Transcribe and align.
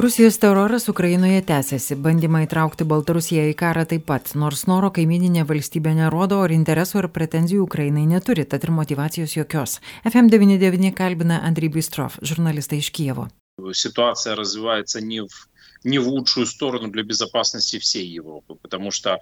Rusijos 0.00 0.38
teroras 0.38 0.88
Ukrainoje 0.88 1.40
tęsiasi, 1.42 1.96
bandymą 1.96 2.42
įtraukti 2.44 2.84
Baltarusiją 2.84 3.46
į 3.48 3.54
karą 3.56 3.86
taip 3.88 4.04
pat, 4.10 4.34
nors 4.36 4.66
noro 4.68 4.90
kaimininė 4.92 5.46
valstybė 5.48 5.94
nerodo, 5.96 6.42
ar 6.44 6.52
interesų 6.52 7.00
ar 7.00 7.08
pretenzijų 7.14 7.62
Ukrainai 7.64 8.04
neturi, 8.10 8.44
tad 8.44 8.66
ir 8.66 8.74
motivacijos 8.76 9.38
jokios. 9.38 9.78
FM99 10.04 10.92
kalbina 10.98 11.40
Andriy 11.48 11.72
Bistrov, 11.72 12.20
žurnalistai 12.20 12.82
iš 12.84 12.92
Kievo. 12.92 13.28
Ситуация 13.72 14.34
развивается 14.36 15.00
не 15.00 15.20
в 15.20 15.48
не 15.84 15.98
в 15.98 16.08
лучшую 16.08 16.46
сторону 16.46 16.88
для 16.88 17.02
безопасности 17.02 17.78
всей 17.78 18.06
Европы, 18.06 18.56
потому 18.60 18.90
что 18.90 19.20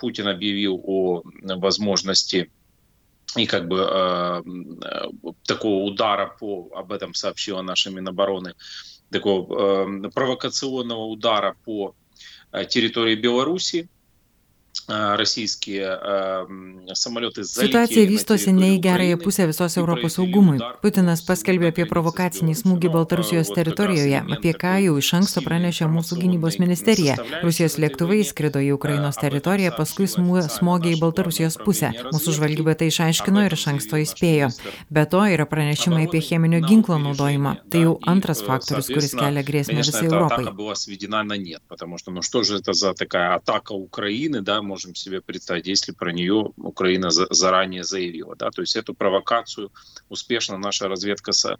Путин 0.00 0.28
объявил 0.28 0.80
о 0.84 1.22
возможности 1.42 2.50
и 3.36 3.46
как 3.46 3.68
бы 3.68 3.78
э, 3.78 4.42
такого 5.46 5.84
удара 5.84 6.34
по, 6.40 6.70
об 6.74 6.92
этом 6.92 7.12
сообщила 7.12 7.60
наша 7.62 7.90
Минобороны, 7.90 8.54
такого 9.13 9.85
э, 10.05 10.09
провокационного 10.09 11.05
удара 11.05 11.55
по 11.63 11.95
территории 12.69 13.15
Беларуси, 13.15 13.89
Situacija 17.45 18.07
vystosi 18.09 18.51
ne 18.57 18.73
į 18.73 18.79
gerąją 18.81 19.17
pusę 19.21 19.45
visos 19.47 19.77
Europos 19.77 20.15
saugumui. 20.17 20.57
Putinas 20.81 21.21
paskelbė 21.27 21.69
apie 21.69 21.85
provokacinį 21.89 22.55
smūgį 22.57 22.89
Baltarusijos 22.95 23.51
teritorijoje, 23.53 24.23
apie 24.35 24.53
ką 24.63 24.73
jau 24.83 24.95
iš 24.97 25.09
anksto 25.19 25.43
pranešė 25.45 25.85
mūsų 25.93 26.17
gynybos 26.23 26.57
ministerija. 26.61 27.15
Rusijos 27.43 27.77
lėktuvai 27.83 28.23
skrido 28.25 28.59
į 28.65 28.73
Ukrainos 28.75 29.19
teritoriją, 29.21 29.71
paskui 29.77 30.07
smogė 30.09 30.95
į 30.95 30.99
Baltarusijos 31.03 31.59
pusę. 31.61 31.93
Mūsų 32.09 32.35
žvalgyba 32.39 32.73
tai 32.79 32.89
išaiškino 32.89 33.45
ir 33.45 33.53
iš 33.53 33.67
anksto 33.75 34.01
įspėjo. 34.01 34.49
Be 34.89 35.05
to 35.05 35.21
yra 35.35 35.45
pranešimai 35.53 36.07
apie 36.09 36.23
cheminio 36.25 36.59
ginklo 36.65 36.97
naudojimą. 37.05 37.53
Tai 37.69 37.85
jau 37.85 37.93
antras 38.09 38.41
faktorius, 38.43 38.89
kuris 38.89 39.13
kelia 39.21 39.45
grėsmę 39.45 39.85
visai 39.85 40.09
Europai. 40.09 40.49
Можем 44.63 44.95
себе 44.95 45.21
представить, 45.21 45.67
если 45.67 45.91
про 45.91 46.11
нее 46.11 46.51
Украина 46.57 47.11
за, 47.11 47.27
заранее 47.29 47.83
заявила. 47.83 48.35
Да? 48.35 48.49
То 48.49 48.61
есть 48.61 48.75
эту 48.75 48.93
провокацию 48.93 49.71
успешно 50.09 50.57
наша 50.57 50.87
разведка 50.87 51.31
со, 51.31 51.59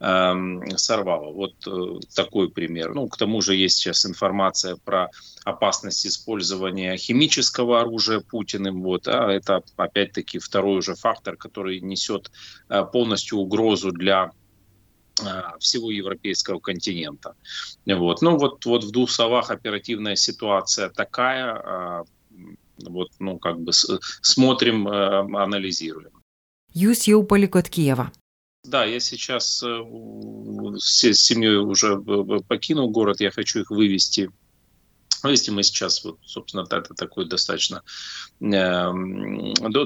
э, 0.00 0.34
сорвала. 0.76 1.32
Вот 1.32 1.54
э, 1.66 2.00
такой 2.14 2.50
пример. 2.50 2.94
Ну, 2.94 3.08
к 3.08 3.16
тому 3.16 3.42
же 3.42 3.54
есть 3.54 3.78
сейчас 3.78 4.06
информация 4.06 4.76
про 4.76 5.10
опасность 5.44 6.06
использования 6.06 6.96
химического 6.96 7.80
оружия 7.80 8.20
Путиным. 8.20 8.82
Вот, 8.82 9.08
а 9.08 9.30
это 9.30 9.62
опять-таки 9.76 10.38
второй 10.38 10.78
уже 10.78 10.94
фактор, 10.94 11.36
который 11.36 11.80
несет 11.80 12.30
э, 12.68 12.84
полностью 12.84 13.38
угрозу 13.38 13.92
для 13.92 14.30
э, 15.20 15.24
всего 15.60 15.90
европейского 15.90 16.60
континента. 16.60 17.34
Вот. 17.86 18.22
Ну 18.22 18.38
вот, 18.38 18.64
вот 18.64 18.84
в 18.84 18.90
двух 18.90 19.10
словах 19.10 19.50
оперативная 19.50 20.16
ситуация 20.16 20.88
такая. 20.88 22.04
Вот, 22.78 23.10
ну, 23.18 23.38
как 23.38 23.60
бы 23.60 23.72
смотрим, 23.72 24.88
э, 24.88 25.20
анализируем. 25.42 26.10
Jūs 26.74 27.06
jau 27.06 27.22
palikot 27.22 27.68
Kijevą. 27.70 28.10
Да, 28.64 28.84
я 28.84 28.98
сейчас 28.98 29.62
э, 29.62 29.82
с 30.78 31.12
семьей 31.12 31.56
уже 31.56 32.00
покинул 32.48 32.90
город, 32.90 33.20
я 33.20 33.30
хочу 33.30 33.60
их 33.60 33.70
вывести. 33.70 34.30
Вывести 35.22 35.50
мы 35.50 35.62
сейчас, 35.62 36.02
вот, 36.04 36.18
собственно, 36.24 36.62
это 36.62 36.94
такой 36.94 37.28
достаточно 37.28 37.82
э, 38.40 38.92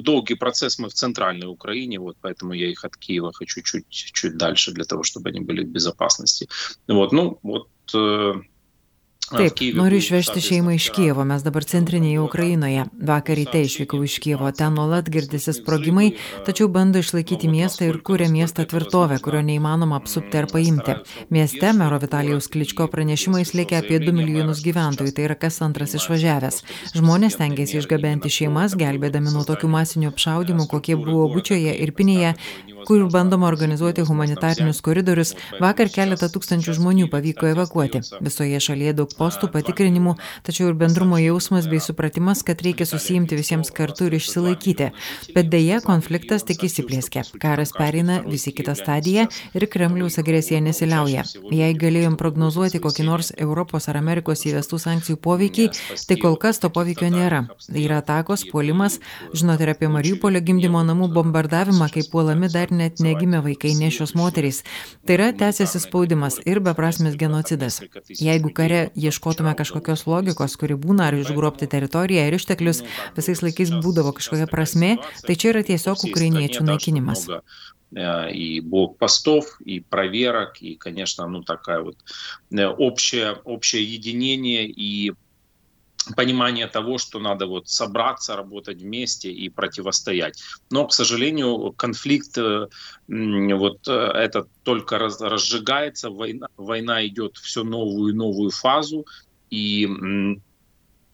долгий 0.01 0.35
процесс 0.35 0.79
мы 0.79 0.89
в 0.89 0.95
центральной 0.95 1.49
Украине, 1.49 1.99
вот 1.99 2.17
поэтому 2.21 2.53
я 2.55 2.71
их 2.71 2.85
от 2.85 2.97
Киева 2.97 3.33
хочу 3.33 3.63
чуть, 3.63 3.89
чуть 3.89 4.37
дальше 4.37 4.73
для 4.73 4.85
того, 4.85 5.03
чтобы 5.03 5.29
они 5.29 5.41
были 5.41 5.65
в 5.65 5.69
безопасности. 5.69 6.49
Вот, 6.87 7.13
ну, 7.13 7.39
вот 7.43 7.69
э, 7.95 8.35
Taip, 9.29 9.61
noriu 9.77 9.99
išvežti 10.01 10.41
šeimą 10.41 10.73
iš 10.79 10.87
Kievo, 10.97 11.25
mes 11.29 11.43
dabar 11.45 11.65
centrinėje 11.69 12.23
Ukrainoje. 12.23 12.87
Vakar 13.11 13.37
ryte 13.37 13.61
išvykau 13.61 14.01
iš 14.07 14.15
Kievo, 14.25 14.49
ten 14.57 14.73
nuolat 14.79 15.11
girdisi 15.13 15.53
sprogimai, 15.53 16.15
tačiau 16.47 16.71
bando 16.73 17.03
išlaikyti 17.03 17.51
miestą 17.53 17.91
ir 17.91 17.99
kūrė 18.07 18.31
miestą 18.33 18.65
tvirtovę, 18.71 19.19
kurio 19.21 19.43
neįmanoma 19.45 19.99
apsupti 20.01 20.41
ar 20.41 20.49
paimti. 20.49 20.95
Mieste 21.35 21.75
mero 21.77 21.99
Vitalijaus 22.01 22.49
Kličko 22.55 22.87
pranešimais 22.89 23.53
lėkia 23.53 23.83
apie 23.83 23.99
2 24.01 24.17
milijonus 24.17 24.65
gyventojų, 24.65 25.13
tai 25.13 25.29
yra 25.29 25.37
kas 25.37 25.61
antras 25.67 25.93
išvažiavęs. 26.01 26.63
Žmonės 26.97 27.37
tengiasi 27.43 27.83
išgabenti 27.83 28.33
šeimas, 28.33 28.79
gelbėdami 28.81 29.35
nuo 29.35 29.45
tokių 29.45 29.69
masinių 29.77 30.09
apšaudimų, 30.15 30.71
kokie 30.73 30.97
buvo 30.97 31.29
Bučioje 31.37 31.77
ir 31.77 31.93
Pinėje, 31.93 32.33
kur 32.89 33.05
bandoma 33.13 33.51
organizuoti 33.53 34.09
humanitarinius 34.09 34.81
koridorius, 34.81 35.35
vakar 35.61 35.93
keletą 35.93 36.31
tūkstančių 36.33 36.79
žmonių 36.81 37.13
pavyko 37.13 37.53
evakuoti. 37.53 38.01
Visoje 38.25 38.65
šalyje 38.65 38.97
daug 39.03 39.18
postų 39.19 39.51
patikrinimų, 39.55 40.15
tačiau 40.47 40.71
ir 40.71 40.79
bendrumo 40.79 41.19
jausmas 41.21 41.69
bei 41.71 41.81
supratimas, 41.83 42.45
kad 42.47 42.63
reikia 42.65 42.87
susijimti 42.89 43.39
visiems 43.39 43.73
kartu 43.75 44.09
ir 44.09 44.19
išsilaikyti. 44.19 44.91
Bet 45.35 45.51
dėja, 45.53 45.81
konfliktas 45.85 46.47
tik 46.49 46.65
įsiplėskė. 46.69 47.25
Karas 47.43 47.75
pereina 47.77 48.21
visi 48.27 48.53
kitą 48.55 48.77
stadiją 48.79 49.27
ir 49.55 49.67
Kremliaus 49.71 50.19
agresija 50.23 50.61
nesiliauja. 50.65 51.25
Jei 51.53 51.75
galėjom 51.79 52.17
prognozuoti 52.21 52.81
kokį 52.83 53.07
nors 53.09 53.33
Europos 53.37 53.89
ar 53.91 53.99
Amerikos 54.01 54.45
įvestų 54.49 54.81
sankcijų 54.83 55.19
poveikį, 55.25 55.69
tai 56.09 56.19
kol 56.23 56.39
kas 56.41 56.63
to 56.63 56.71
poveikio 56.75 57.11
nėra. 57.13 57.45
Tai 57.67 57.83
yra 57.83 58.01
atakos, 58.03 58.45
puolimas, 58.51 58.99
žinote 59.35 59.67
ir 59.67 59.73
apie 59.75 59.91
Mariupolio 59.93 60.43
gimdymo 60.45 60.83
namų 60.87 61.11
bombardavimą, 61.17 61.91
kai 61.93 62.05
puolami 62.11 62.51
dar 62.53 62.73
net 62.75 63.03
negimę 63.05 63.43
vaikai 63.45 63.75
nešios 63.79 64.15
moterys. 64.19 64.63
Tai 65.07 65.19
yra 65.19 65.31
tęsiasi 65.37 65.83
spaudimas 65.85 66.39
ir 66.47 66.61
beprasmis 66.65 67.17
genocidas. 67.21 67.81
Jeigu 68.09 68.53
kare 68.55 68.89
ieškotume 69.08 69.54
kažkokios 69.60 70.06
logikos, 70.10 70.56
kuri 70.60 70.78
būna 70.80 71.10
ar 71.12 71.18
išgrobti 71.20 71.70
teritoriją 71.72 72.28
ir 72.28 72.38
išteklius, 72.40 72.84
visais 73.18 73.44
laikais 73.46 73.74
būdavo 73.84 74.16
kažkokia 74.18 74.48
prasme, 74.52 74.96
tai 75.28 75.36
čia 75.36 75.54
yra 75.54 75.64
tiesiog 75.68 76.08
ukrainiečių 76.10 76.66
naikinimas 76.72 77.28
и 77.94 78.60
блокпостов, 78.60 79.60
и 79.64 79.80
проверок, 79.80 80.62
и, 80.62 80.76
конечно, 80.76 81.28
ну, 81.28 81.44
такая 81.44 81.82
вот 81.82 81.98
общее, 82.80 83.34
общее 83.44 83.84
единение 83.84 84.66
и 84.66 85.14
понимание 86.17 86.67
того, 86.67 86.99
что 86.99 87.19
надо 87.19 87.47
вот 87.47 87.69
собраться, 87.69 88.37
работать 88.37 88.83
вместе 88.83 89.31
и 89.31 89.49
противостоять. 89.49 90.41
Но, 90.71 90.87
к 90.87 90.93
сожалению, 90.93 91.73
конфликт 91.73 92.39
э, 92.39 92.69
вот 93.09 93.89
э, 93.89 93.93
этот 93.93 94.49
только 94.63 94.99
раз, 94.99 95.21
разжигается, 95.21 96.11
война, 96.11 96.49
война 96.57 97.07
идет 97.07 97.37
все 97.37 97.65
новую 97.65 98.13
и 98.13 98.17
новую 98.17 98.51
фазу, 98.51 99.07
и 99.51 99.89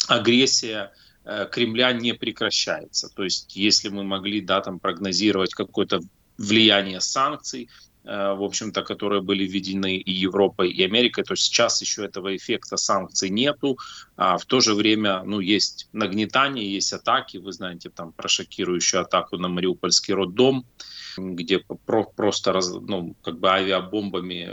агрессия 0.08 0.92
э, 1.24 1.48
Кремля 1.50 1.92
не 1.92 2.14
прекращается. 2.14 3.08
То 3.08 3.24
есть, 3.24 3.56
если 3.56 3.88
мы 3.88 4.04
могли 4.04 4.40
да, 4.40 4.60
там, 4.60 4.78
прогнозировать 4.78 5.54
какое-то 5.54 6.00
влияние 6.38 7.00
санкций, 7.00 7.68
в 8.04 8.42
общем-то, 8.42 8.82
которые 8.82 9.22
были 9.22 9.44
введены 9.44 9.96
и 9.96 10.12
Европой, 10.12 10.70
и 10.70 10.84
Америкой, 10.84 11.24
то 11.24 11.34
сейчас 11.36 11.80
еще 11.80 12.04
этого 12.04 12.36
эффекта 12.36 12.76
санкций 12.76 13.30
нету, 13.30 13.78
а 14.16 14.36
в 14.36 14.44
то 14.44 14.60
же 14.60 14.74
время, 14.74 15.22
ну, 15.24 15.40
есть 15.40 15.88
нагнетание, 15.92 16.70
есть 16.70 16.92
атаки, 16.92 17.38
вы 17.38 17.52
знаете, 17.52 17.88
там, 17.88 18.12
про 18.12 18.28
шокирующую 18.28 19.00
атаку 19.00 19.38
на 19.38 19.48
Мариупольский 19.48 20.12
роддом, 20.12 20.66
где 21.16 21.58
про 21.58 22.04
просто, 22.04 22.52
раз, 22.52 22.70
ну, 22.72 23.16
как 23.22 23.38
бы 23.38 23.48
авиабомбами 23.48 24.50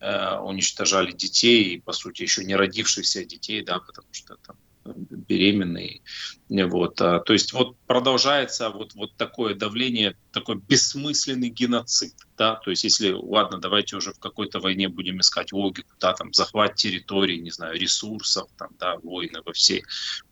э, 0.00 0.38
уничтожали 0.38 1.12
детей, 1.12 1.74
и, 1.74 1.80
по 1.80 1.92
сути, 1.92 2.22
еще 2.22 2.44
не 2.44 2.56
родившихся 2.56 3.24
детей, 3.24 3.62
да, 3.62 3.78
потому 3.78 4.08
что 4.10 4.36
там 4.36 4.56
беременные. 4.96 6.00
Вот. 6.48 7.00
А, 7.00 7.20
то 7.20 7.32
есть 7.32 7.52
вот 7.52 7.76
продолжается 7.86 8.70
вот, 8.70 8.94
вот 8.94 9.16
такое 9.16 9.54
давление, 9.54 10.16
такой 10.32 10.56
бессмысленный 10.56 11.48
геноцид. 11.48 12.14
Да? 12.36 12.56
То 12.56 12.70
есть 12.70 12.84
если, 12.84 13.12
ладно, 13.12 13.58
давайте 13.58 13.96
уже 13.96 14.12
в 14.12 14.18
какой-то 14.18 14.60
войне 14.60 14.88
будем 14.88 15.20
искать 15.20 15.52
логику, 15.52 15.90
да, 16.00 16.12
там, 16.12 16.32
захват 16.32 16.74
территории, 16.74 17.36
не 17.36 17.50
знаю, 17.50 17.78
ресурсов, 17.78 18.48
там, 18.58 18.70
да, 18.78 18.96
войны 19.02 19.40
во 19.44 19.52
все 19.52 19.82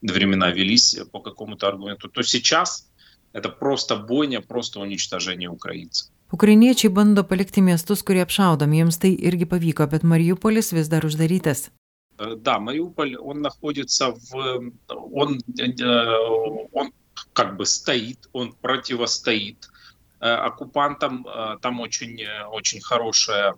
времена 0.02 0.50
велись 0.50 0.98
по 1.12 1.20
какому-то 1.20 1.68
аргументу, 1.68 2.08
то 2.08 2.22
сейчас 2.22 2.88
это 3.32 3.48
просто 3.48 3.96
бойня, 3.96 4.40
просто 4.40 4.80
уничтожение 4.80 5.48
украинцев. 5.48 6.10
Ukrainiečiai 6.30 6.92
bando 6.92 7.24
palikti 7.24 7.62
miestus, 7.64 8.02
kurie 8.04 8.20
apšaudomi, 8.20 8.82
jiems 8.82 9.00
tai 9.00 9.14
irgi 9.16 9.46
pavyko, 9.48 9.86
bet 9.88 10.04
Mariupolis 10.04 10.74
vis 10.76 10.90
dar 10.92 11.06
uždarytas. 11.08 11.70
Э, 12.18 12.34
да, 12.36 12.58
Мариуполь, 12.58 13.16
он 13.16 13.40
находится 13.40 14.10
в... 14.10 14.72
Он, 14.88 15.40
э, 15.58 16.16
он 16.72 16.92
как 17.32 17.56
бы 17.56 17.66
стоит, 17.66 18.28
он 18.32 18.52
противостоит 18.52 19.68
э, 20.20 20.28
оккупантам. 20.28 21.26
Там 21.62 21.80
очень, 21.80 22.24
очень 22.50 22.80
хорошая 22.80 23.54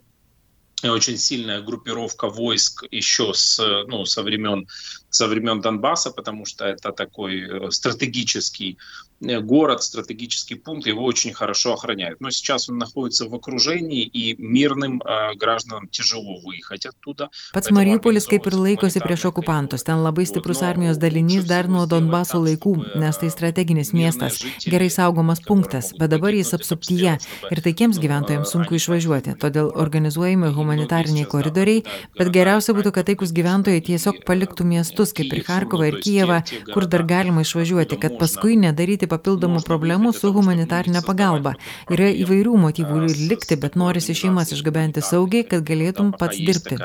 очень 0.83 1.19
сильная 1.19 1.61
группировка 1.61 2.31
войск 2.31 2.85
еще 2.91 3.35
с, 3.35 3.59
ну, 3.87 4.07
со, 4.07 4.23
времен, 4.23 4.67
со 5.11 5.29
времен 5.29 5.61
Донбасса, 5.61 6.11
потому 6.11 6.47
что 6.47 6.65
это 6.65 6.93
такой 6.93 7.71
стратегический 7.71 8.79
город, 9.22 9.84
стратегический 9.84 10.56
пункт, 10.56 10.88
его 10.88 11.04
очень 11.04 11.34
хорошо 11.34 11.74
охраняют. 11.74 12.22
Но 12.22 12.30
сейчас 12.32 12.70
он 12.70 12.78
находится 12.78 13.28
в 13.28 13.34
окружении, 13.34 14.04
и 14.04 14.36
мирным 14.38 15.02
э, 15.02 15.36
гражданам 15.36 15.88
тяжело 15.90 16.40
выехать 16.44 16.86
оттуда. 16.86 17.30
Pats 17.54 17.72
Mariupolis 17.72 18.28
kaip 18.28 18.48
ir 18.48 18.56
laikosi 18.56 19.00
prieš 19.00 19.26
okupantus. 19.32 19.84
Ten 19.84 20.04
labai 20.04 20.26
stiprus 20.26 20.62
armijos 20.62 20.98
dalinys 20.98 21.46
dar 21.48 21.68
nuo 21.68 21.86
Donbaso 21.86 22.40
laikų, 22.44 23.00
nes 23.00 23.18
tai 23.18 23.30
strateginis 23.32 23.94
miestas, 23.94 24.42
gerai 24.66 24.90
saugomas 24.90 25.42
punktas, 25.42 25.94
bet 25.98 26.12
dabar 26.12 26.36
jis 26.36 26.54
apsuptyje 26.58 27.18
ir 27.52 27.64
taikiems 27.66 28.00
gyventojams 28.04 28.52
sunku 28.52 28.78
išvažiuoti. 28.78 29.38
Todėl 29.42 29.72
organizuojami 29.74 30.52
humanitariniai 30.56 31.28
koridoriai, 31.30 31.86
bet 32.20 32.32
geriausia 32.36 32.76
būtų, 32.78 32.94
kad 32.96 33.10
taikus 33.10 33.34
gyventojai 33.36 33.82
tiesiog 33.90 34.22
paliktų 34.28 34.68
miestus 34.68 35.16
kaip 35.16 35.34
ir 35.34 35.44
Harkovą 35.48 35.90
ir 35.92 36.00
Kijevą, 36.04 36.42
kur 36.74 36.88
dar 36.90 37.06
galima 37.08 37.46
išvažiuoti, 37.46 38.00
kad 38.02 38.20
paskui 38.20 38.58
nedaryti 38.60 39.08
papildomų 39.11 39.63
problemų 39.67 40.13
su 40.17 40.33
humanitarinė 40.35 41.03
pagalba. 41.07 41.55
Yra 41.91 42.11
įvairių 42.25 42.57
motyvų 42.67 42.97
likti, 43.31 43.59
bet 43.61 43.77
norisi 43.81 44.15
šeimas 44.15 44.53
išgabenti 44.57 45.01
saugiai, 45.05 45.45
kad 45.51 45.61
galėtum 45.67 46.13
pats 46.17 46.39
dirbti. 46.39 46.77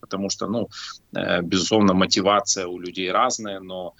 Потому 0.00 0.30
что, 0.30 0.46
ну, 0.46 0.68
безусловно, 1.42 1.94
мотивация 1.94 2.66
у 2.66 2.78
людей 2.78 3.10
разная, 3.10 3.60
но 3.60 3.94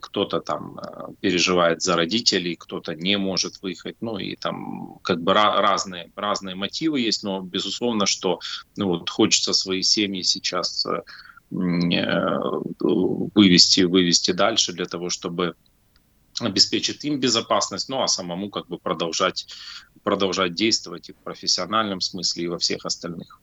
кто-то 0.00 0.40
там 0.40 0.80
переживает 1.20 1.82
за 1.82 1.94
родителей, 1.94 2.56
кто-то 2.56 2.96
не 2.96 3.16
может 3.16 3.62
выехать, 3.62 3.94
ну 4.00 4.18
и 4.18 4.34
там 4.34 4.98
как 5.02 5.22
бы 5.22 5.32
разные, 5.32 6.10
разные 6.16 6.56
мотивы 6.56 6.98
есть, 6.98 7.22
но 7.22 7.42
безусловно, 7.42 8.06
что 8.06 8.40
ну, 8.76 8.88
вот 8.88 9.08
хочется 9.08 9.52
свои 9.52 9.82
семьи 9.82 10.22
сейчас 10.22 10.84
вывести, 11.50 13.82
вывести 13.82 14.32
дальше 14.32 14.72
для 14.72 14.86
того, 14.86 15.10
чтобы 15.10 15.54
обеспечит 16.46 17.04
им 17.04 17.20
безопасность, 17.20 17.88
ну 17.88 18.02
а 18.02 18.08
самому 18.08 18.50
как 18.50 18.68
бы 18.68 18.78
продолжать, 18.78 19.46
продолжать 20.02 20.54
действовать 20.54 21.08
и 21.08 21.12
в 21.12 21.22
профессиональном 21.22 22.00
смысле, 22.00 22.44
и 22.44 22.48
во 22.48 22.58
всех 22.58 22.86
остальных. 22.86 23.40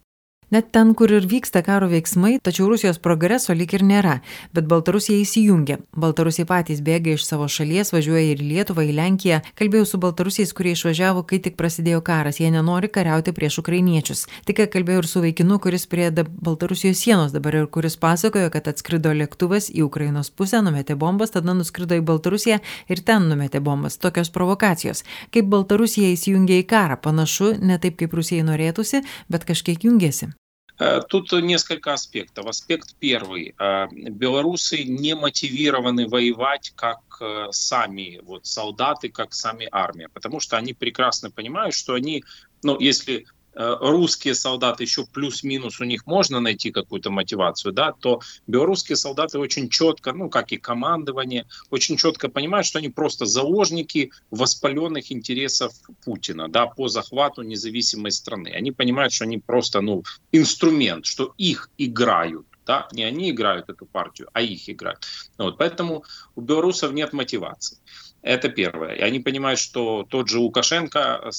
Net 0.56 0.70
ten, 0.72 0.94
kur 0.96 1.12
ir 1.12 1.26
vyksta 1.28 1.60
karo 1.66 1.90
veiksmai, 1.92 2.38
tačiau 2.40 2.70
Rusijos 2.72 2.96
progreso 3.04 3.52
lik 3.52 3.74
ir 3.76 3.82
nėra, 3.84 4.14
bet 4.56 4.70
Baltarusija 4.72 5.20
įsijungia. 5.20 5.82
Baltarusiai 6.00 6.46
patys 6.48 6.80
bėga 6.86 7.18
iš 7.18 7.26
savo 7.28 7.50
šalies, 7.52 7.92
važiuoja 7.92 8.22
ir 8.30 8.40
į 8.40 8.48
Lietuvą, 8.54 8.86
į 8.88 8.94
Lenkiją. 8.96 9.42
Kalbėjau 9.60 9.90
su 9.90 10.00
baltarusiais, 10.06 10.54
kurie 10.56 10.72
išvažiavo, 10.78 11.26
kai 11.28 11.42
tik 11.44 11.58
prasidėjo 11.60 12.00
karas, 12.08 12.40
jie 12.40 12.54
nenori 12.54 12.88
kariauti 12.88 13.34
prieš 13.36 13.58
ukrainiečius. 13.66 14.22
Tik 14.48 14.62
kalbėjau 14.78 15.02
ir 15.02 15.10
su 15.12 15.26
vaikinu, 15.26 15.58
kuris 15.60 15.88
prie 15.92 16.08
Baltarusijos 16.14 17.04
sienos 17.04 17.36
dabar 17.36 17.60
ir 17.60 17.68
kuris 17.68 18.00
pasakojo, 18.00 18.54
kad 18.56 18.72
atskrido 18.72 19.12
lėktuvas 19.12 19.68
į 19.76 19.84
Ukrainos 19.90 20.32
pusę, 20.32 20.64
numetė 20.64 20.96
bombas, 20.96 21.36
tada 21.36 21.58
nuskrido 21.58 22.00
į 22.00 22.06
Baltarusiją 22.08 22.62
ir 22.88 23.04
ten 23.04 23.28
numetė 23.28 23.60
bombas. 23.60 24.00
Tokios 24.00 24.32
provokacijos. 24.32 25.04
Kaip 25.36 25.52
Baltarusija 25.52 26.16
įsijungia 26.16 26.64
į 26.64 26.70
karą, 26.72 27.02
panašu, 27.04 27.58
ne 27.60 27.76
taip 27.76 28.00
kaip 28.00 28.16
Rusijai 28.16 28.48
norėtųsi, 28.48 29.04
bet 29.28 29.44
kažkiek 29.52 29.84
jungiasi. 29.84 30.32
Э, 30.78 31.02
тут 31.08 31.32
несколько 31.32 31.94
аспектов. 31.94 32.48
Аспект 32.48 32.96
первый. 33.00 33.56
Э, 33.58 33.88
белорусы 33.92 34.84
не 34.84 35.16
мотивированы 35.16 36.08
воевать 36.08 36.74
как 36.76 37.00
э, 37.22 37.48
сами 37.52 38.20
вот, 38.24 38.46
солдаты, 38.46 39.10
как 39.10 39.34
сами 39.34 39.68
армия, 39.72 40.10
потому 40.10 40.40
что 40.40 40.58
они 40.58 40.74
прекрасно 40.74 41.32
понимают, 41.32 41.74
что 41.74 41.94
они, 41.94 42.24
ну, 42.62 42.80
если 42.80 43.26
русские 43.56 44.36
солдаты 44.36 44.84
еще 44.84 45.06
плюс-минус 45.06 45.80
у 45.80 45.86
них 45.86 46.06
можно 46.06 46.40
найти 46.40 46.72
какую-то 46.72 47.10
мотивацию, 47.10 47.74
да, 47.74 47.94
то 47.94 48.22
белорусские 48.48 48.96
солдаты 48.96 49.40
очень 49.40 49.70
четко, 49.70 50.14
ну, 50.14 50.30
как 50.30 50.52
и 50.52 50.58
командование, 50.58 51.46
очень 51.70 51.98
четко 51.98 52.30
понимают, 52.30 52.68
что 52.68 52.80
они 52.80 52.90
просто 52.90 53.26
заложники 53.26 54.12
воспаленных 54.32 55.12
интересов 55.12 55.74
Путина, 56.04 56.48
да, 56.50 56.68
по 56.68 56.88
захвату 56.88 57.42
независимой 57.42 58.12
страны. 58.12 58.50
Они 58.50 58.72
понимают, 58.72 59.14
что 59.14 59.26
они 59.26 59.38
просто, 59.38 59.82
ну, 59.82 60.04
инструмент, 60.32 61.06
что 61.06 61.34
их 61.38 61.70
играют, 61.78 62.46
да, 62.66 62.88
не 62.92 63.04
они 63.04 63.30
играют 63.32 63.70
эту 63.70 63.86
партию, 63.86 64.30
а 64.34 64.42
их 64.42 64.70
играют. 64.70 65.06
Вот, 65.38 65.58
поэтому 65.58 66.04
у 66.36 66.42
белорусов 66.42 66.92
нет 66.94 67.14
мотивации. 67.14 67.78
Это 68.22 68.50
первое. 68.50 68.96
И 68.96 69.02
они 69.02 69.20
понимают, 69.20 69.60
что 69.60 70.04
тот 70.10 70.30
же 70.30 70.40
Лукашенко 70.40 71.16
Э, 71.26 71.32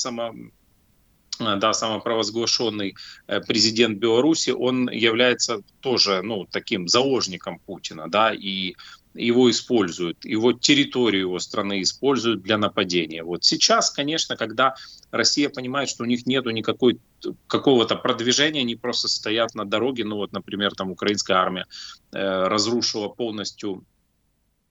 да, 1.39 1.73
самопровозглашенный 1.73 2.97
э, 3.27 3.41
президент 3.41 3.99
Беларуси, 3.99 4.51
он 4.51 4.89
является 4.91 5.63
тоже 5.81 6.23
ну, 6.23 6.47
таким 6.51 6.89
заложником 6.89 7.59
Путина, 7.59 8.09
да, 8.09 8.33
и 8.33 8.75
его 9.15 9.51
используют, 9.51 10.25
его 10.25 10.53
территорию 10.53 11.23
его 11.23 11.39
страны 11.39 11.83
используют 11.83 12.43
для 12.43 12.59
нападения. 12.59 13.23
Вот 13.23 13.45
сейчас, 13.45 13.91
конечно, 13.91 14.37
когда 14.37 14.75
Россия 15.11 15.49
понимает, 15.49 15.89
что 15.89 16.05
у 16.05 16.07
них 16.07 16.27
нету 16.27 16.51
никакой 16.51 16.99
какого-то 17.47 17.97
продвижения, 17.97 18.61
они 18.61 18.77
просто 18.77 19.09
стоят 19.09 19.55
на 19.55 19.65
дороге, 19.65 20.05
ну 20.05 20.17
вот, 20.17 20.33
например, 20.33 20.73
там 20.75 20.91
украинская 20.91 21.39
армия 21.39 21.67
э, 22.13 22.47
разрушила 22.49 23.09
полностью 23.09 23.85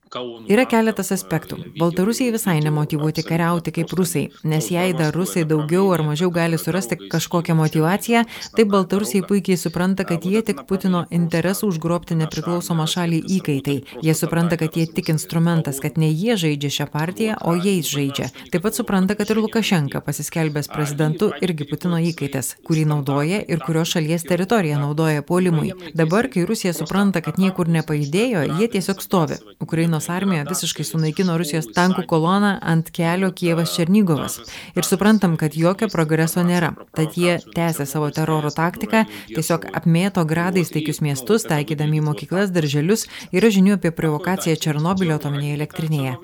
Yra 0.06 0.62
keletas 0.70 1.08
aspektų. 1.10 1.56
Baltarusijai 1.80 2.30
visai 2.30 2.60
nemotivuoti 2.62 3.24
kariauti 3.26 3.72
kaip 3.74 3.90
rusai, 3.98 4.28
nes 4.46 4.68
jei 4.70 4.92
dar 4.94 5.10
rusai 5.16 5.42
daugiau 5.48 5.88
ar 5.90 6.04
mažiau 6.06 6.30
gali 6.30 6.58
surasti 6.62 6.94
kažkokią 7.10 7.56
motivaciją, 7.58 8.22
tai 8.54 8.64
Baltarusijai 8.70 9.26
puikiai 9.26 9.58
supranta, 9.58 10.04
kad 10.06 10.22
jie 10.22 10.44
tik 10.46 10.62
Putino 10.68 11.02
interesų 11.10 11.72
užgrobti 11.72 12.14
nepriklausomą 12.20 12.86
šalį 12.86 13.18
įkaitai. 13.38 13.76
Jie 14.06 14.14
supranta, 14.14 14.54
kad 14.60 14.78
jie 14.78 14.86
tik 14.86 15.10
instrumentas, 15.10 15.82
kad 15.82 15.98
ne 15.98 16.12
jie 16.12 16.38
žaidžia 16.38 16.70
šią 16.78 16.86
partiją, 16.94 17.40
o 17.42 17.56
jais 17.58 17.90
žaidžia. 17.90 18.30
Taip 18.54 18.62
pat 18.62 18.78
supranta, 18.78 19.18
kad 19.18 19.34
ir 19.34 19.42
Lukašenka 19.42 20.04
pasiskelbęs 20.06 20.70
prezidentu 20.70 21.32
irgi 21.42 21.66
Putino 21.66 21.98
įkaitas, 21.98 22.54
kurį 22.62 22.86
naudoja 22.94 23.42
ir 23.42 23.58
kurio 23.66 23.82
šalies 23.82 24.22
teritoriją 24.30 24.78
naudoja 24.84 25.26
polimui. 25.26 25.74
Dabar, 25.98 26.30
kai 26.30 26.46
Rusija 26.46 26.76
supranta, 26.78 27.24
kad 27.26 27.42
niekur 27.42 27.66
nepajudėjo, 27.66 28.46
jie 28.54 28.70
tiesiog 28.70 29.02
stovi. 29.02 29.42
Ukrainos 29.60 29.95
Ukrainos 29.96 30.10
armija 30.10 30.44
visiškai 30.44 30.84
sunaikino 30.84 31.36
Rusijos 31.40 31.70
tankų 31.72 32.02
koloną 32.10 32.50
ant 32.60 32.90
kelio 32.92 33.30
Kievas 33.32 33.72
Černygovas. 33.76 34.34
Ir 34.76 34.84
suprantam, 34.84 35.36
kad 35.40 35.56
jokio 35.56 35.88
progreso 35.88 36.44
nėra. 36.44 36.74
Tad 36.92 37.16
jie 37.16 37.38
tęsia 37.56 37.86
savo 37.88 38.10
teroro 38.10 38.50
taktiką, 38.52 39.06
tiesiog 39.32 39.64
apmėto 39.72 40.26
gradais 40.28 40.68
taikius 40.74 41.00
miestus, 41.00 41.48
taikydami 41.48 42.02
į 42.02 42.04
mokyklas, 42.10 42.52
darželius, 42.52 43.06
yra 43.32 43.48
žinių 43.48 43.78
apie 43.78 43.94
provokaciją 43.96 44.60
Černobilio 44.60 45.16
atominėje 45.16 45.56
elektrinėje. 45.62 46.14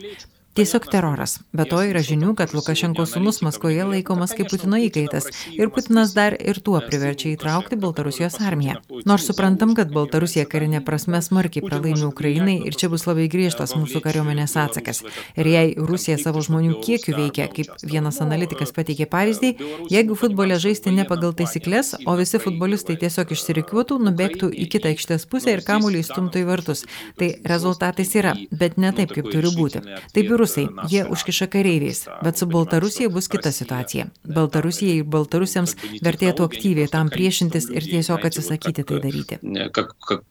Tiesiog 0.52 0.84
teroras. 0.92 1.38
Be 1.56 1.64
to 1.64 1.78
yra 1.80 2.02
žinių, 2.04 2.34
kad 2.36 2.50
Lukašenko 2.52 3.06
sūnus 3.08 3.38
Maskvoje 3.40 3.86
laikomas 3.88 4.34
kaip 4.36 4.50
Putino 4.52 4.76
įkaitas 4.76 5.30
ir 5.56 5.70
Putinas 5.72 6.10
dar 6.12 6.34
ir 6.36 6.58
tuo 6.60 6.76
priverčia 6.84 7.30
įtraukti 7.30 7.78
Baltarusijos 7.80 8.36
armiją. 8.44 8.74
Nors 9.08 9.24
suprantam, 9.24 9.72
kad 9.78 9.88
Baltarusija 9.94 10.44
karinė 10.52 10.82
prasme 10.84 11.22
smarkiai 11.24 11.64
pralaimi 11.64 12.04
Ukrainai 12.04 12.58
ir 12.68 12.76
čia 12.76 12.90
bus 12.92 13.06
labai 13.08 13.30
griežtas 13.32 13.72
mūsų 13.78 14.02
kariuomenės 14.04 14.58
atsakas. 14.60 15.00
Ir 15.40 15.48
jei 15.48 15.70
Rusija 15.78 16.18
savo 16.20 16.44
žmonių 16.44 16.82
kiekiu 16.84 17.16
veikia, 17.16 17.48
kaip 17.56 17.72
vienas 17.80 18.20
analitikas 18.20 18.76
pateikė 18.76 19.08
pavyzdį, 19.08 19.54
jeigu 19.88 20.20
futbole 20.20 20.60
žaisti 20.60 20.92
ne 20.92 21.08
pagal 21.08 21.32
taisyklės, 21.40 21.94
o 22.04 22.18
visi 22.20 22.42
futbolistai 22.44 22.98
tiesiog 23.00 23.32
išsirikiuotų, 23.38 24.02
nubėgtų 24.04 24.52
į 24.52 24.68
kitą 24.76 24.92
aikštės 24.92 25.24
pusę 25.32 25.56
ir 25.56 25.64
kamuolį 25.64 26.04
įstumtų 26.04 26.44
į 26.44 26.46
vartus, 26.52 26.84
tai 27.16 27.32
rezultatais 27.48 28.12
yra, 28.20 28.36
bet 28.52 28.76
ne 28.76 28.92
taip, 28.92 29.16
kaip 29.16 29.32
turi 29.32 29.56
būti. 29.56 29.86
Taip 30.12 30.28
ir 30.28 30.41
rusai, 30.42 30.66
jie 30.90 31.04
užkiša 31.14 31.48
kareiviais, 31.52 32.04
bet 32.24 32.40
su 32.40 32.48
Baltarusija 32.50 33.10
bus 33.12 33.30
kita 33.32 33.52
situacija. 33.54 34.08
Baltarusijai 34.38 34.98
ir 35.00 35.08
baltarusiams 35.14 35.76
vertėtų 36.04 36.46
aktyviai 36.50 36.90
там 36.92 37.10
priešintis 37.12 37.70
ir 37.72 37.86
tiesiog 37.86 38.26
atsisакити 38.28 38.84
tai 38.88 39.00
дарить. 39.02 39.38
Как, 39.72 39.96
как 39.98 40.26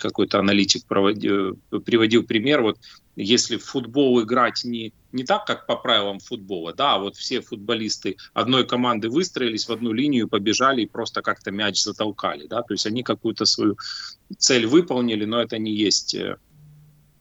какой-то 0.00 0.38
аналитик 0.38 0.86
проводил, 0.86 1.58
приводил 1.84 2.24
пример, 2.24 2.62
вот 2.62 2.78
если 3.16 3.56
в 3.56 3.64
футбол 3.64 4.22
играть 4.22 4.64
не, 4.64 4.92
не 5.12 5.24
так, 5.24 5.44
как 5.44 5.66
по 5.66 5.76
правилам 5.76 6.20
футбола, 6.20 6.72
да, 6.72 6.94
а 6.94 6.98
вот 6.98 7.16
все 7.16 7.40
футболисты 7.40 8.16
одной 8.32 8.66
команды 8.66 9.08
выстроились 9.08 9.68
в 9.68 9.72
одну 9.72 9.92
линию, 9.92 10.28
побежали 10.28 10.82
и 10.82 10.86
просто 10.86 11.22
как-то 11.22 11.50
мяч 11.50 11.82
затолкали, 11.82 12.46
да, 12.46 12.62
то 12.62 12.74
есть 12.74 12.86
они 12.86 13.02
какую-то 13.02 13.44
свою 13.44 13.76
цель 14.38 14.66
выполнили, 14.66 15.24
но 15.24 15.40
это 15.40 15.58
не 15.58 15.72
есть 15.72 16.16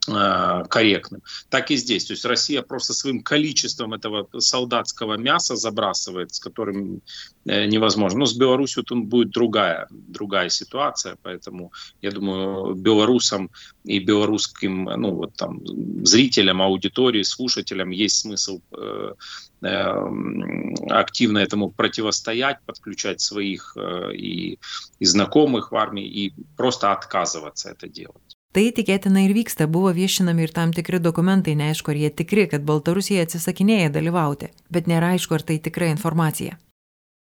корректным. 0.05 1.21
Так 1.49 1.71
и 1.71 1.75
здесь. 1.75 2.05
То 2.05 2.13
есть 2.13 2.25
Россия 2.25 2.61
просто 2.61 2.93
своим 2.93 3.21
количеством 3.21 3.93
этого 3.93 4.27
солдатского 4.39 5.17
мяса 5.17 5.55
забрасывает, 5.55 6.33
с 6.33 6.39
которым 6.39 7.01
э, 7.45 7.65
невозможно. 7.65 8.19
Но 8.19 8.25
с 8.25 8.35
Беларусью 8.35 8.83
тут 8.83 9.05
будет 9.05 9.29
другая, 9.29 9.87
другая 9.89 10.49
ситуация, 10.49 11.17
поэтому 11.21 11.71
я 12.01 12.11
думаю, 12.11 12.75
белорусам 12.75 13.51
и 13.83 13.99
белорусским 13.99 14.85
ну, 14.85 15.11
вот, 15.11 15.35
там, 15.35 15.61
зрителям, 16.05 16.61
аудитории, 16.61 17.23
слушателям 17.23 17.89
есть 17.89 18.19
смысл 18.19 18.61
э, 18.71 19.13
активно 20.89 21.39
этому 21.39 21.69
противостоять, 21.69 22.59
подключать 22.65 23.19
своих 23.19 23.75
и, 24.13 24.57
и 24.99 25.05
знакомых 25.05 25.71
в 25.71 25.75
армии 25.75 26.07
и 26.07 26.33
просто 26.55 26.93
отказываться 26.93 27.69
это 27.69 27.89
делать. 27.89 28.38
Tai 28.49 28.63
tikėtina 28.73 29.21
ir 29.27 29.35
vyksta, 29.37 29.67
buvo 29.69 29.91
viešinami 29.93 30.47
ir 30.47 30.53
tam 30.55 30.71
tikri 30.73 30.97
dokumentai, 30.97 31.53
neaišku, 31.59 31.91
ar 31.93 31.99
jie 32.01 32.09
tikri, 32.21 32.47
kad 32.49 32.63
Baltarusija 32.65 33.27
atsisakinėja 33.27 33.91
dalyvauti, 33.93 34.49
bet 34.73 34.89
nėra 34.89 35.11
aišku, 35.13 35.37
ar 35.37 35.45
tai 35.45 35.59
tikra 35.61 35.91
informacija. 35.93 36.57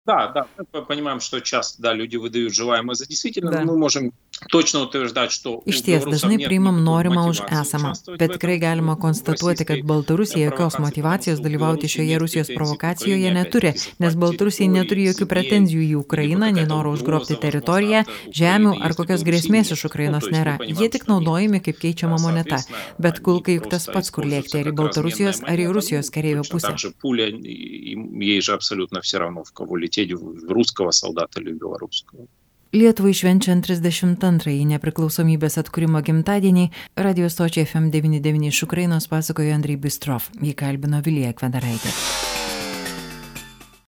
Да, 0.07 0.29
да, 0.29 0.47
мы 0.73 0.85
понимаем, 0.85 1.21
что 1.21 1.41
часто 1.41 1.83
да, 1.83 1.93
люди 1.93 2.17
выдают 2.17 2.55
желаемое 2.55 2.95
за 2.95 3.07
действительно, 3.07 3.51
да. 3.51 3.63
мы 3.65 3.77
можем 3.77 4.13
точно 4.49 4.81
утверждать, 4.81 5.31
что 5.31 5.63
Iš 5.67 5.83
ties 5.85 6.05
dažnai 6.09 6.39
priimam 6.41 6.81
norimą 6.83 7.29
už 7.29 7.45
esamą, 7.47 7.93
bet 8.19 8.33
tikrai 8.33 8.59
galima 8.59 8.97
konstatuoti, 8.97 9.65
kad 9.65 9.85
Baltarusija 9.85 10.49
jokios 10.49 10.79
motivacijos 10.79 11.41
dalyvauti 11.41 11.89
šioje 11.89 12.19
Rusijos 12.19 12.49
provokacijoje 12.57 13.31
neturi, 13.35 13.75
nes 13.99 14.17
Baltarusija 14.17 14.71
neturi 14.71 15.05
jokių 15.11 15.27
pretenzijų 15.29 15.83
į 15.85 15.95
Ukrainą, 16.01 16.49
nei 16.49 16.65
noro 16.65 16.95
užgrobti 16.97 17.37
teritoriją, 17.37 18.03
žemių 18.33 18.81
ar 18.81 18.97
kokios 18.97 19.23
grėsmės 19.23 19.75
iš 19.77 19.85
Ukrainos 19.91 20.27
nėra. 20.33 20.57
Jie 20.65 20.89
tik 20.89 21.07
naudojami 21.13 21.61
kaip 21.61 21.77
keičiama 21.77 22.17
moneta, 22.25 22.63
bet 22.99 23.21
kulkai 23.21 23.61
juk 23.61 23.69
tas 23.69 23.85
pats, 23.87 24.11
kur 24.11 24.25
lėkti, 24.25 24.65
ar 24.65 24.73
į 24.73 24.75
Baltarusijos, 24.81 25.45
ar 25.45 25.61
į 25.61 25.69
Rusijos 25.77 26.11
kareivio 26.11 26.49
pusę. 26.49 26.73
Ей 29.95 30.09
же 30.09 30.15
абсолютно 30.15 30.21
все 30.21 30.27
равно, 30.27 30.31
в 30.31 30.41
кого 30.41 30.41
лететь 30.41 30.41
лететь 30.41 30.47
в 30.47 30.53
русского 30.53 30.91
солдата 30.91 31.41
или 31.41 31.53
белорусского. 31.53 32.27
Lietuvai 32.73 33.11
švenčiant 33.11 33.67
32-ąjį 33.67 34.65
nepriklausomybės 34.65 35.59
atkūrimo 35.59 36.03
gimtadienį, 36.07 36.71
radio 36.95 37.27
stočiai 37.27 37.67
FM99 37.67 38.47
iš 38.47 38.63
Ukrainos 38.63 39.09
pasakojo 39.11 39.51
Andrei 39.51 39.75
Bistrov, 39.75 40.31
jį 40.39 40.55
kalbino 40.55 41.03
Vilija 41.03 41.33
Kvedaraitė. 41.35 42.44